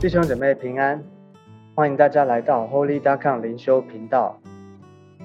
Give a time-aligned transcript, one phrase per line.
[0.00, 1.04] 弟兄姊妹平安，
[1.74, 4.40] 欢迎大家来到 Holy d a c o m 灵修频道。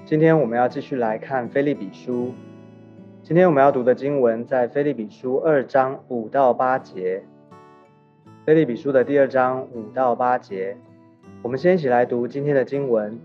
[0.03, 2.33] 今天我们要继续来看菲利比书。
[3.23, 7.23] 今天我们要读的经文在菲利比书二章五到八节。
[8.45, 10.75] 菲利比书的第二章五到八节，
[11.41, 13.17] 我们先一起来读今天的经文。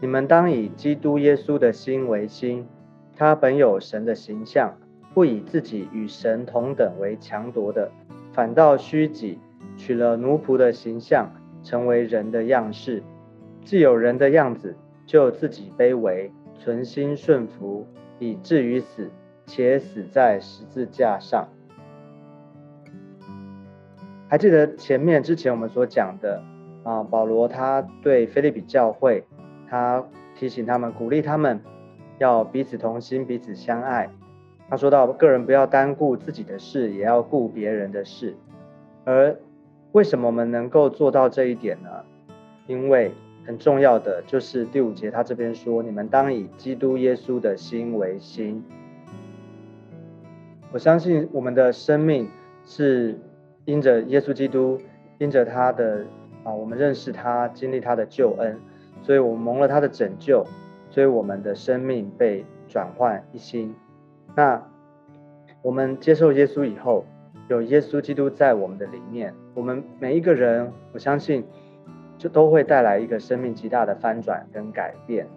[0.00, 2.68] 你们当以基督耶稣的心为心，
[3.16, 4.72] 他本有神的形象，
[5.12, 7.90] 不以自己与神同等为强夺的，
[8.32, 9.40] 反倒虚己。
[9.76, 11.30] 取了奴仆的形象，
[11.62, 13.02] 成为人的样式。
[13.64, 17.86] 既有人的样子，就自己卑微，存心顺服，
[18.18, 19.10] 以至于死，
[19.46, 21.48] 且死在十字架上。
[24.28, 26.42] 还记得前面之前我们所讲的
[26.82, 27.02] 啊？
[27.02, 29.24] 保罗他对菲利比教会，
[29.68, 30.04] 他
[30.34, 31.60] 提醒他们，鼓励他们
[32.18, 34.10] 要彼此同心，彼此相爱。
[34.68, 38.36] 他说到，个人不要单顾自己的事，也要顾别人的事，
[39.04, 39.34] 而。
[39.94, 41.88] 为什么我们能够做到这一点呢？
[42.66, 43.12] 因为
[43.46, 48.60] 很重要的就是第五节，他这边说：“你们当以基督耶稣的心为心。”
[50.74, 52.28] 我相信我们的生命
[52.64, 53.16] 是
[53.66, 54.80] 因着耶稣基督，
[55.18, 56.04] 因着他的
[56.42, 58.58] 啊，我们认识他，经历他的救恩，
[59.00, 60.44] 所以我们蒙了他的拯救，
[60.90, 63.72] 所以我们的生命被转换一心。
[64.34, 64.60] 那
[65.62, 67.04] 我们接受耶稣以后。
[67.46, 71.44] 有耶稣基督在我们的里面，我们每一个人，我相信，
[72.18, 75.28] 就都会带来一个生命极大的翻转跟改变。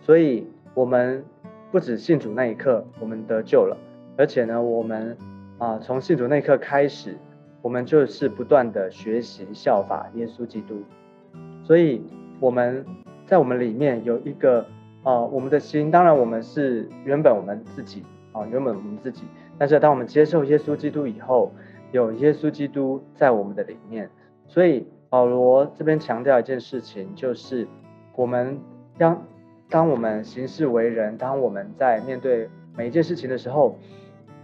[0.00, 1.22] 所以，我们
[1.70, 3.76] 不止信主那一刻，我们得救了，
[4.16, 5.16] 而且呢，我们
[5.58, 7.18] 啊，从信主那一刻开始，
[7.60, 10.82] 我们就是不断的学习效法耶稣基督。
[11.62, 12.02] 所以，
[12.40, 12.84] 我们
[13.26, 14.64] 在我们里面有一个
[15.02, 19.24] 啊，我们的心，当然我们是原本我们自己啊，原本我们自己。
[19.58, 21.52] 但是，当我们接受耶稣基督以后，
[21.92, 24.10] 有耶稣基督在我们的里面，
[24.46, 27.66] 所以保罗这边强调一件事情，就是
[28.14, 28.58] 我们
[28.98, 29.22] 当
[29.68, 33.78] 当我们行事为人，当我们在面对每一件事情的时候，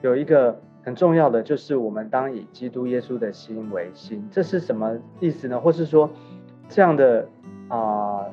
[0.02, 4.26] 有一个很重要的，就是我们当以基督耶稣的心为心。
[4.30, 5.60] 这是什么意思呢？
[5.60, 6.08] 或是说，
[6.68, 7.28] 这样的
[7.68, 8.26] 啊，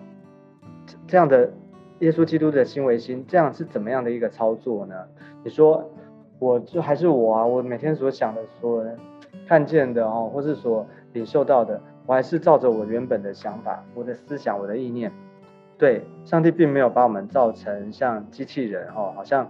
[1.08, 1.52] 这样的
[2.00, 4.96] 耶稣基督的心为心，这样是怎么样的一个操作呢？
[5.44, 5.90] 你说？
[6.40, 8.84] 我就还是我啊，我每天所想的、所
[9.48, 15.12] 看见的哦，或是所领受到的，我还是照着我原本的想法、我的思想、我的意念。
[15.78, 19.50] 对，上帝并没有把我们造成像机器人哦，好像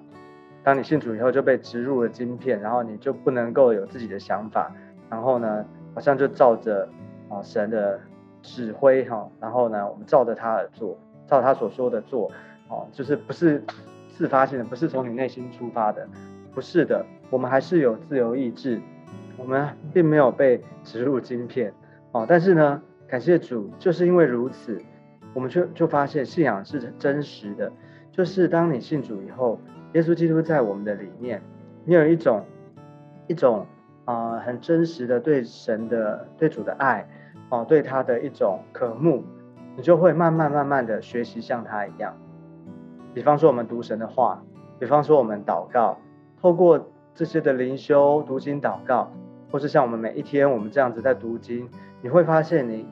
[0.64, 4.72] 当你信主以后就被植入了晶片，然后你就不能够有自己的想法，
[5.10, 6.88] 然后呢，好像就照着
[7.30, 8.00] 啊神的
[8.42, 12.32] 指挥哈，然后呢，我们照着他而做，照他所说的做，
[12.68, 13.64] 哦，就是不是
[14.10, 16.08] 自发性的，不是从你内心出发的。
[16.60, 18.82] 不是的，我们还是有自由意志，
[19.38, 21.74] 我们并没有被植入晶片
[22.12, 22.26] 哦。
[22.28, 24.78] 但是呢，感谢主，就是因为如此，
[25.34, 27.72] 我们就就发现信仰是真实的。
[28.12, 29.58] 就是当你信主以后，
[29.94, 31.42] 耶稣基督在我们的里面，
[31.86, 32.44] 你有一种
[33.28, 33.66] 一种
[34.04, 37.08] 啊很真实的对神的对主的爱
[37.52, 39.24] 哦，对他的一种渴慕，
[39.78, 42.14] 你就会慢慢慢慢的学习像他一样。
[43.14, 44.44] 比方说我们读神的话，
[44.78, 45.98] 比方说我们祷告。
[46.42, 49.12] 透过这些的灵修、读经、祷告，
[49.52, 51.68] 或是像我们每一天我们这样子在读经，
[52.02, 52.88] 你会发现你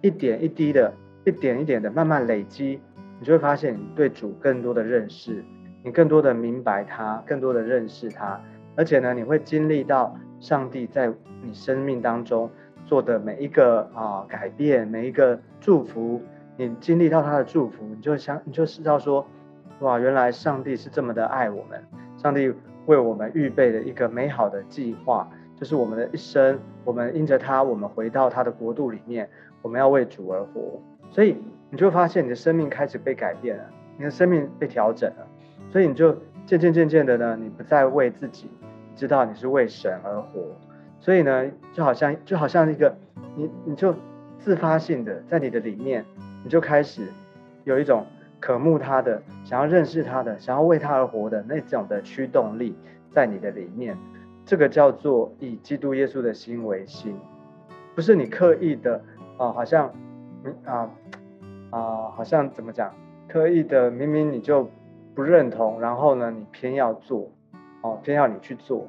[0.00, 0.92] 一点一滴的、
[1.24, 2.80] 一点一点的慢慢累积，
[3.18, 5.44] 你就会发现你对主更多的认识，
[5.82, 8.40] 你更多的明白他，更多的认识他，
[8.76, 12.48] 而且呢，你会经历到上帝在你生命当中
[12.86, 16.22] 做的每一个啊改变，每一个祝福，
[16.56, 19.26] 你经历到他的祝福，你就想，你就知道说，
[19.80, 21.82] 哇，原来上帝是这么的爱我们，
[22.16, 22.54] 上帝。
[22.86, 29.28] 为我们预备的一个美好的计划，就是我们的一生，我们因着他，我们回到他的国度里面，
[29.62, 30.80] 我们要为主而活。
[31.10, 31.36] 所以
[31.70, 33.64] 你就发现，你的生命开始被改变了，
[33.96, 35.26] 你的生命被调整了。
[35.70, 36.12] 所以你就
[36.44, 38.50] 渐渐渐渐的呢，你不再为自己，
[38.96, 40.40] 知道你是为神而活。
[40.98, 42.96] 所以呢，就好像就好像一个
[43.36, 43.94] 你，你就
[44.38, 46.04] 自发性的在你的里面，
[46.42, 47.06] 你就开始
[47.64, 48.04] 有一种。
[48.42, 52.74] 渴慕他的，想要认识他的，想要为他而活的那种的驱动力，
[53.08, 53.96] 在你的里面，
[54.44, 57.16] 这个叫做以基督耶稣的心为心，
[57.94, 59.00] 不是你刻意的
[59.38, 59.94] 啊，好像，
[60.64, 60.90] 啊
[61.70, 62.92] 啊，好像怎么讲，
[63.28, 64.68] 刻意的，明明你就
[65.14, 67.30] 不认同，然后呢，你偏要做，
[67.82, 68.88] 哦，偏要你去做，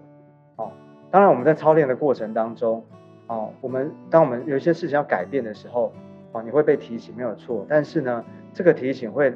[0.56, 0.72] 哦，
[1.12, 2.84] 当然我们在操练的过程当中，
[3.28, 5.94] 哦，我们当我们有一些事情要改变的时候，
[6.32, 8.26] 哦，你会被提醒，没有错，但是呢。
[8.54, 9.36] 这个提醒会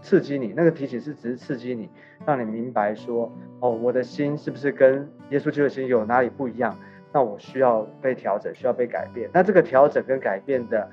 [0.00, 1.88] 刺激你，那个提醒是只是刺激你，
[2.26, 6.76] 让你明白说，哦，我的心是不是跟耶稣基督的心有哪里不一样？
[7.12, 9.30] 那我需要被调整，需要被改变。
[9.32, 10.88] 那这个调整跟改变的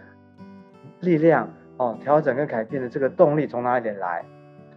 [1.02, 4.24] 力量哦，调整跟改变的这个动力从哪里来？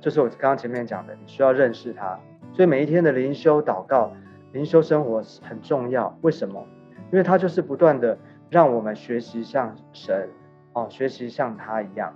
[0.01, 2.19] 就是我刚刚前面讲的，你需要认识它。
[2.53, 4.13] 所以每一天的灵修祷告、
[4.53, 6.17] 灵修生活很重要。
[6.23, 6.67] 为什么？
[7.13, 8.19] 因为它就是不断的
[8.51, 10.29] 让我们学习像神
[10.73, 12.15] 哦，学习像他一样，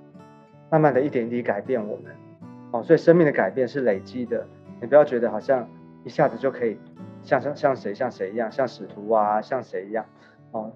[0.72, 2.10] 慢慢的一点一滴改变我们
[2.70, 2.82] 哦。
[2.82, 4.46] 所以生命的改变是累积的，
[4.80, 5.68] 你不要觉得好像
[6.02, 6.78] 一下子就可以
[7.22, 10.06] 像像像谁像谁一样，像使徒啊，像谁一样
[10.52, 10.72] 哦。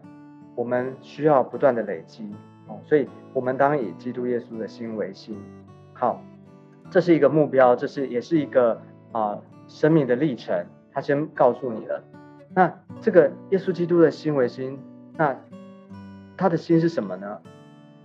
[0.55, 2.31] 我们需要不断的累积
[2.67, 5.37] 哦，所以我们当以基督耶稣的心为心。
[5.95, 6.23] 好，
[6.91, 8.81] 这是一个目标，这是也是一个
[9.13, 10.67] 啊生命的历程。
[10.93, 12.03] 他先告诉你了。
[12.55, 12.73] 那
[13.03, 14.79] 这个耶稣基督的心为心，
[15.19, 15.37] 那
[16.39, 17.39] 他的心是什么呢？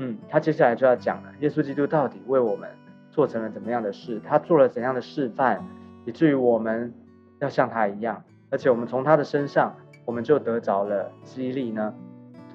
[0.04, 2.68] 嗯，他接下来就要讲了，耶稣基督到底为我们
[3.12, 4.20] 做成了怎么样的事？
[4.28, 5.64] 他做了怎样的示范，
[6.06, 6.92] 以至于我们
[7.38, 11.94] 要像他一样，而且我们从他的身上，我们就得着了激励呢？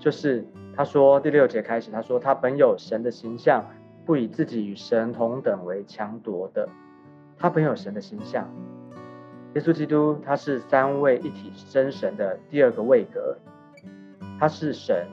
[0.00, 0.44] 就是
[0.74, 3.64] 他说第六节开始，他说他本有神的形象，
[4.04, 6.68] 不以自己与神同等为强夺的，
[7.38, 8.44] 他本有神的形象。
[9.54, 13.38] 耶稣基督，他是三位一体真神的第二个位格，
[14.40, 15.06] 他是神，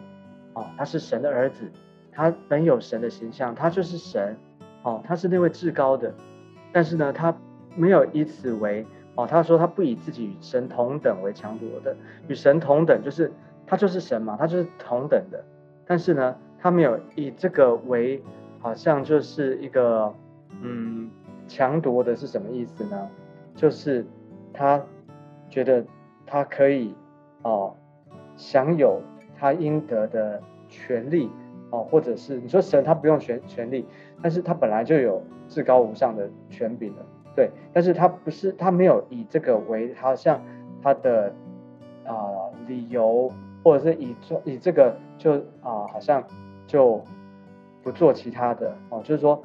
[0.55, 1.71] 哦，他是神的儿子，
[2.13, 4.37] 他本有神的形象，他就是神，
[4.83, 6.13] 哦，他是那位至高的，
[6.71, 7.35] 但是呢，他
[7.75, 11.95] 没有以此为，哦，他说他不以自己与神同等为强夺的，
[12.27, 13.31] 与神同等就是
[13.65, 15.43] 他就是神嘛，他就是同等的，
[15.85, 18.21] 但是呢，他没有以这个为，
[18.59, 20.13] 好像就是一个，
[20.61, 21.09] 嗯，
[21.47, 23.09] 强夺的是什么意思呢？
[23.55, 24.05] 就是。
[24.55, 24.79] 他
[25.49, 25.83] 觉得
[26.27, 26.93] 他可以
[27.41, 27.75] 哦
[28.37, 29.01] 享有
[29.35, 30.39] 他应得的
[30.69, 31.27] 权利
[31.73, 33.83] 哦，或者是你说神他不用权权力，
[34.21, 37.03] 但是他本来就有至高无上的权柄了，
[37.35, 40.39] 对，但是他不是他没有以这个为好像
[40.83, 41.33] 他的
[42.05, 42.13] 啊
[42.67, 43.31] 理由，
[43.63, 45.33] 或者是以做以这个就
[45.63, 46.23] 啊好像
[46.67, 47.03] 就
[47.81, 49.41] 不做其他的哦，就是说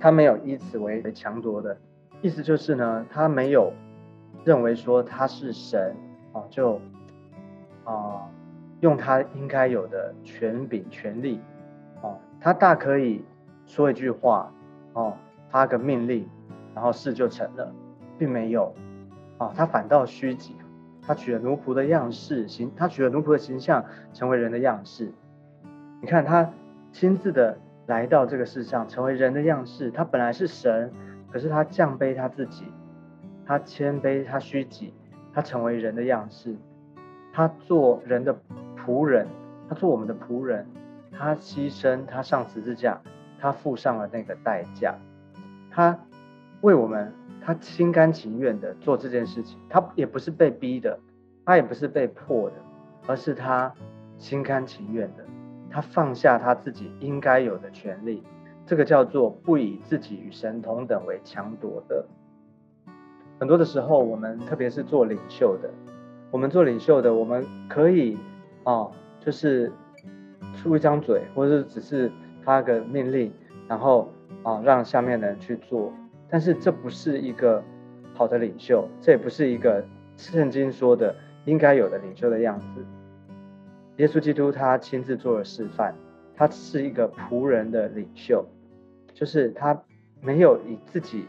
[0.00, 1.78] 他没有以此为为强夺的
[2.20, 3.72] 意思，就是呢他没有。
[4.44, 5.94] 认为说他是神
[6.32, 6.80] 哦，就
[7.84, 8.30] 啊
[8.80, 11.40] 用他应该有的权柄、权力
[12.02, 13.24] 哦，他大可以
[13.66, 14.52] 说一句话
[14.92, 15.16] 哦，
[15.50, 16.28] 发个命令，
[16.74, 17.72] 然后事就成了，
[18.18, 18.74] 并没有
[19.38, 20.56] 哦，他反倒虚己，
[21.02, 25.12] 他取了奴仆的样式形，他取了奴仆的形象，成为人的样式。
[26.00, 26.48] 你看他
[26.92, 29.90] 亲自的来到这个世上，成为人的样式。
[29.90, 30.92] 他本来是神，
[31.32, 32.64] 可是他降卑他自己。
[33.44, 34.92] 他谦卑，他虚己，
[35.32, 36.54] 他成为人的样式，
[37.32, 38.36] 他做人的
[38.88, 39.26] 仆人，
[39.68, 40.66] 他做我们的仆人，
[41.12, 42.98] 他牺牲，他上十字架，
[43.38, 44.94] 他付上了那个代价，
[45.70, 45.98] 他
[46.62, 47.12] 为我们，
[47.42, 50.98] 他心甘情愿的做这件事情，他也不是被逼的，
[51.44, 52.56] 他也不是被迫的，
[53.06, 53.74] 而是他
[54.16, 55.24] 心甘情愿的，
[55.70, 58.22] 他放下他自己应该有的权利，
[58.64, 62.06] 这个叫做不以自己与神同等为强夺的。
[63.38, 65.70] 很多的时候，我们特别是做领袖的，
[66.30, 68.16] 我们做领袖的，我们可以
[68.68, 69.72] 啊，就是
[70.54, 72.12] 出一张嘴，或者只是
[72.42, 73.32] 发个命令，
[73.66, 75.90] 然后啊让下面的人去做。
[76.28, 77.64] 但是这不是一个
[78.12, 79.82] 好的领袖，这也不是一个
[80.18, 82.84] 圣经说的应该有的领袖的样子。
[83.96, 85.94] 耶稣基督他亲自做了示范，
[86.36, 88.44] 他是一个仆人的领袖，
[89.14, 89.82] 就是他
[90.20, 91.26] 没有以自己。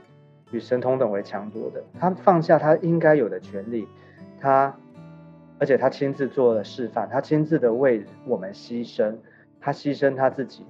[0.52, 3.88] 与神同等为强夺的，他放下他应该有的权利，
[4.42, 4.76] 他，
[5.60, 9.16] 而且他亲自做了示范，他亲自的为我们牺牲，
[9.60, 10.66] 他牺牲他自己，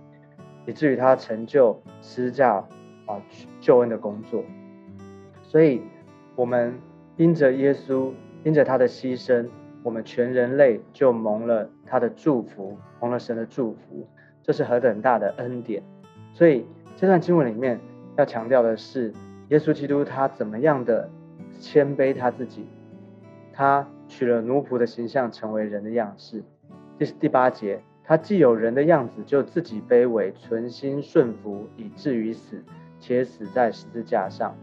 [0.65, 2.67] 以至于他成就施教
[3.05, 3.21] 啊
[3.61, 4.43] 救恩的工作。
[5.43, 5.81] 所以，
[6.35, 6.73] 我们
[7.17, 8.11] 因着耶稣，
[8.43, 9.47] 因着他的牺牲，
[9.83, 14.07] 我们全人类就蒙了他的祝福，蒙了神的祝福，
[14.43, 15.83] 这是何等大的恩典！
[16.33, 16.65] 所以
[16.97, 17.79] 这段经文里面
[18.17, 19.13] 要强调的是。
[19.49, 21.09] 耶稣基督他怎么样的
[21.59, 22.67] 谦卑他自己？
[23.51, 26.43] 他取了奴仆的形象，成为人的样式。
[26.97, 32.61] 这是第八节，他既有人的样子，就自己卑微，存心顺服，以至于死，
[32.99, 34.53] 且死在十字架上。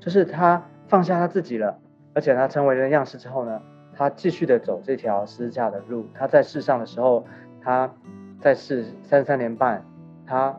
[0.00, 1.78] 就是他放下他自己了，
[2.14, 3.60] 而且他成为人样式之后呢，
[3.92, 6.06] 他继续的走这条十字架的路。
[6.14, 7.26] 他在世上的时候，
[7.60, 7.92] 他
[8.40, 9.84] 在世三三年半，
[10.24, 10.58] 他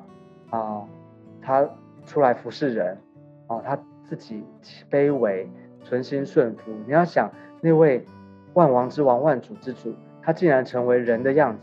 [0.51, 0.85] 啊，
[1.41, 1.67] 他
[2.05, 2.97] 出来服侍人。
[3.47, 4.43] 哦，他自己
[4.91, 5.49] 卑微，
[5.83, 6.71] 存心顺服。
[6.85, 7.31] 你要想
[7.61, 8.05] 那位
[8.53, 11.61] 万王之王、万主之主，他竟然成为人的样子，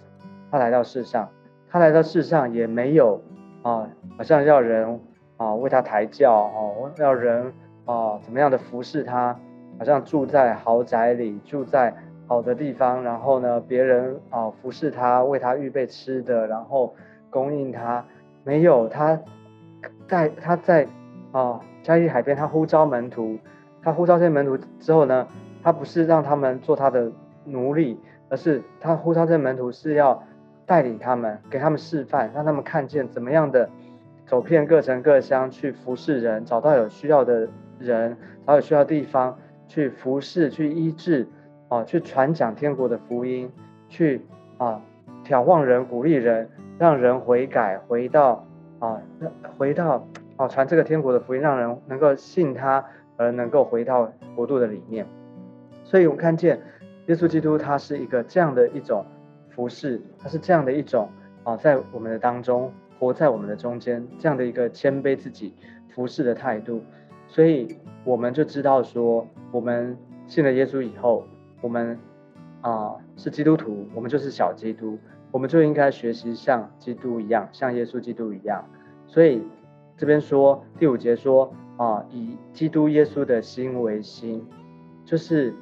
[0.51, 1.29] 他来到世上，
[1.69, 3.21] 他来到世上也没有
[3.63, 5.01] 啊，好像要人
[5.37, 7.53] 啊为他抬轿哦，要人
[7.85, 9.39] 啊怎么样的服侍他，
[9.79, 11.95] 好像住在豪宅里，住在
[12.27, 16.95] 好的地方，然后呢，别人啊服侍他，为他预备吃的，然后
[17.31, 18.05] 供应他。
[18.45, 19.21] 没有他，
[20.07, 20.87] 在他在
[21.33, 23.39] 啊加利海边，他呼召门徒，
[23.83, 25.27] 他呼召这些门徒之后呢，
[25.67, 27.11] 他不是让他们做他的
[27.45, 30.23] 奴隶，而是他呼召这门徒是要
[30.65, 33.69] 带领他们，给他们示范，让他们看见怎么样的
[34.27, 37.49] 走遍各城各乡去服侍人，找到有需要的
[37.81, 41.27] 人，找有需要的地方去服侍，去医治，
[41.67, 43.51] 啊，去传讲天国的福音，
[43.89, 44.25] 去
[44.59, 44.81] 啊
[45.25, 46.49] 挑旺人，鼓励人。
[46.79, 48.47] 让人悔改，回到
[48.79, 49.03] 啊，
[49.59, 50.07] 回到
[50.37, 52.85] 啊，传这个天国的福音，让人能够信他，
[53.17, 55.05] 而能够回到国度的里面。
[55.89, 56.61] 所以，我们看见
[57.07, 59.07] 耶稣基督，他是一个这样的一种
[59.51, 61.09] 服饰，他是这样的一种
[61.45, 65.55] 啊，在我们的当中，活在我们的中间，这样的一个谦卑自己
[65.95, 66.83] 服侍的态度。
[67.29, 71.25] 所以，我们就知道说，我们信了耶稣以后，
[71.61, 71.97] 我们
[72.63, 74.99] 啊是基督徒，我们就是小基督。
[75.31, 78.69] 我们就应该学习像基督一样，像耶稣基督一样。
[79.07, 79.43] 所以
[79.97, 84.47] 这边说第五节说啊，以基督耶稣的心为心，
[85.05, 85.55] 就是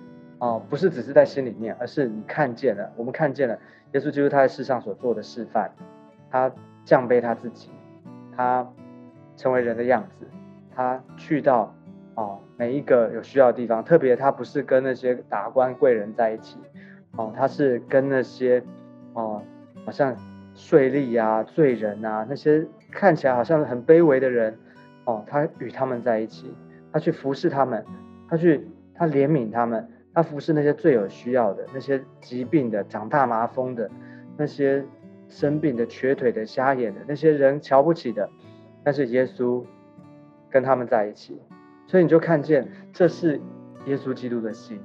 [0.44, 3.58] 啊，不是只是在心里面，而是你看见了，我们看见了
[3.92, 5.70] 耶稣基督他在世上所做的示范，
[6.30, 6.52] 他
[6.84, 7.70] 降卑他自己，
[8.36, 8.68] 他
[9.36, 10.26] 成为人的样子，
[10.76, 11.74] 他去到
[12.14, 16.58] 啊每一个有需要的地方，特别他不是跟那些达官贵人在一起，
[17.16, 18.62] 哦，他是跟那些
[19.14, 19.40] 哦。
[19.86, 20.16] 好像
[20.54, 24.56] 税吏啊、罪人啊，那些看起来好像很卑微的人，
[25.04, 26.54] 哦，他与他们在一起，
[26.90, 27.84] 他去服侍他们，
[28.26, 33.90] 他去他怜悯他们，他服侍那些最有需要的、那些疾病的、长大麻风的、
[34.36, 34.84] 那些
[35.28, 38.30] 生病的、瘸腿的、瞎眼的那些人瞧不起的，
[38.84, 39.64] 但是耶稣
[40.48, 41.40] 跟他们在一起，
[41.86, 43.40] 所以你就看见这是
[43.86, 44.80] 耶稣基督的心，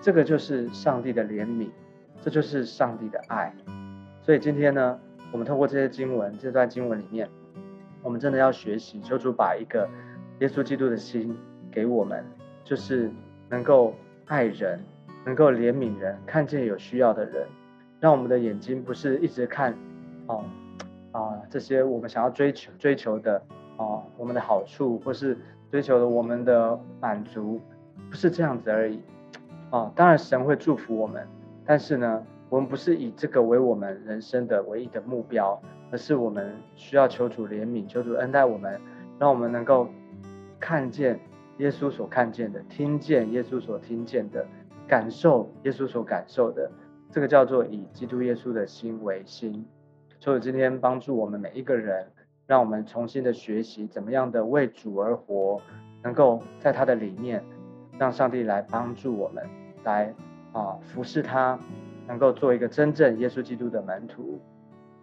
[0.00, 1.70] 这个就是上帝的怜悯，
[2.20, 3.54] 这就是上帝的爱。
[4.20, 5.00] 所以今天呢，
[5.32, 7.28] 我们透过这些经文，这段经文里面，
[8.02, 9.88] 我们真的要学习，求主把一个
[10.40, 11.34] 耶稣基督的心
[11.70, 12.22] 给我们，
[12.62, 13.10] 就是
[13.48, 13.94] 能够
[14.26, 14.78] 爱人，
[15.24, 17.46] 能够怜悯人，看见有需要的人，
[18.00, 19.74] 让我们的眼睛不是一直看，
[20.26, 20.44] 哦，
[21.12, 23.42] 啊这些我们想要追求追求的，
[23.76, 25.36] 哦我们的好处，或是
[25.70, 27.60] 追求的我们的满足，
[28.10, 29.00] 不是这样子而已，
[29.70, 31.26] 哦，当然神会祝福我们，
[31.64, 32.22] 但是呢。
[32.48, 38.80] 我们不是以这个为我们人生的唯一的目标，而是我们需要求主怜悯，求主恩待我们，
[39.18, 39.88] 让我们能够
[40.60, 41.18] 看见
[41.58, 44.46] 耶稣所看见的，听见耶稣所听见的，
[44.86, 46.70] 感受耶稣所感受的。
[47.10, 49.64] 这个叫做以基督耶稣的心为心。
[50.18, 52.06] 求主今天帮助我们每一个人，
[52.46, 55.60] 让我们重新的学习怎么样的为主而活，
[56.02, 57.42] 能够在他的里面，
[57.98, 59.44] 让上帝来帮助我们，
[59.84, 60.14] 来
[60.52, 61.58] 啊服侍他。
[62.08, 64.40] 能够做一个真正耶稣基督的门徒，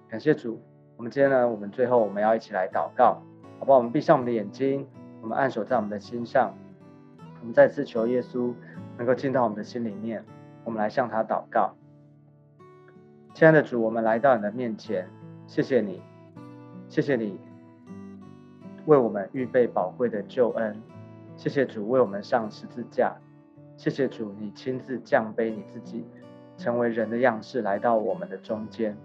[0.08, 0.58] 感谢主。
[0.96, 3.22] 我们今天呢，我们最后我们要一起来祷告，
[3.60, 3.78] 好不好？
[3.78, 4.88] 我们闭上我们的眼睛，
[5.24, 6.54] 我们按手在我们的心上，
[7.40, 8.54] 我们再次求耶稣
[8.98, 10.22] 能够进到我们的心里面，
[10.66, 11.74] 我们来向他祷告。
[13.34, 15.08] 亲爱的主，我们来到你的面前，
[15.48, 16.02] 谢谢你，
[16.90, 17.40] 谢谢你
[18.86, 20.82] 为我们预备宝贵的救恩，
[21.38, 23.16] 谢谢主为我们上十字架，
[23.78, 26.06] 谢谢主你亲自降卑你自己。
[26.58, 28.98] 成为人的样式来到我们的中间，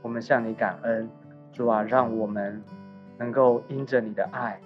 [0.00, 1.10] 我们向你感恩，
[1.52, 2.62] 主啊，让我们
[3.18, 4.60] 能够因着你的爱，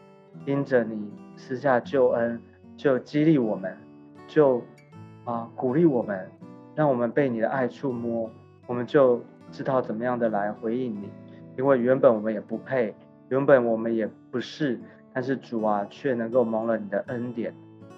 [0.47, 2.41] 因着你私下救恩，
[2.77, 3.77] 就激励我们，
[4.27, 4.63] 就
[5.25, 6.31] 啊鼓励我们，
[6.75, 8.31] 让我们被你的爱触摸，
[8.67, 11.11] 我们就知道怎么样的来回应你，
[11.57, 12.95] 因为原本我们也不配，
[13.29, 14.81] 原本我们也不是，
[15.13, 17.55] 但是主啊却能够蒙了你的恩典，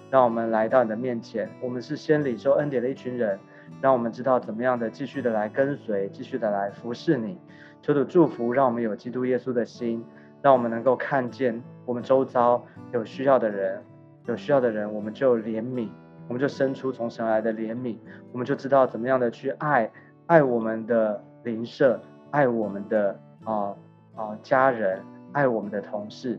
[0.09, 3.39] 让我们来到你的面前，我们是先领受恩典的一群人。
[3.81, 7.37] 让我们知道怎么样的继续的来跟随，继续的来服侍你。
[7.81, 10.05] 求主祝福，让我们有基督耶稣的心，
[10.43, 13.81] 让我们能够看见我们周遭有需要的人，
[14.25, 15.87] 有需要的人，我们就怜悯，
[16.27, 17.95] 我们就生出从神来的怜悯，
[18.33, 19.89] 我们就知道怎么样的去爱，
[20.27, 21.97] 爱我们的邻舍，
[22.29, 23.73] 爱我们的啊
[24.15, 26.37] 啊家人，爱我们的同事，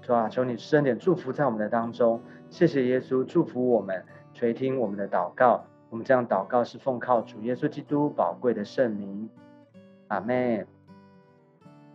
[0.00, 0.30] 是吧？
[0.30, 2.18] 求你生点祝福在我们的当中。
[2.48, 5.62] 谢谢耶稣，祝福我们，垂听我们的祷告。
[5.90, 9.28] 我们这样祷告是奉靠主耶稣基督宝贵的圣名，
[10.08, 10.66] 阿门，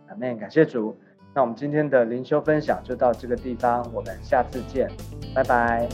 [0.06, 0.38] 阿门。
[0.38, 0.96] 感谢主。
[1.38, 4.90] 那我们今天的灵修分享就到这个地方，我们下次见，
[5.32, 5.88] 拜拜。